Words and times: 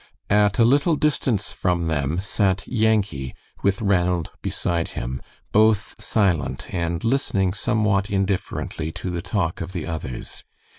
At 0.31 0.57
a 0.57 0.65
little 0.65 0.95
distance 0.95 1.51
from 1.51 1.85
them 1.85 2.19
sat 2.21 2.67
Yankee, 2.67 3.35
with 3.61 3.83
Ranald 3.83 4.31
beside 4.41 4.87
him, 4.97 5.21
both 5.51 5.93
silent 6.01 6.65
and 6.73 7.03
listening 7.03 7.53
somewhat 7.53 8.09
indifferently 8.09 8.91
to 8.93 9.11
the 9.11 9.21
talk 9.21 9.61
of 9.61 9.73
the 9.73 9.85
others. 9.85 10.43